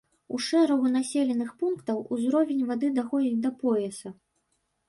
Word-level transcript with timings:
У 0.35 0.37
шэрагу 0.45 0.87
населеных 0.93 1.51
пунктаў 1.59 2.01
ўзровень 2.17 2.67
вады 2.73 2.91
даходзіць 2.99 3.39
да 3.45 3.53
пояса. 3.67 4.09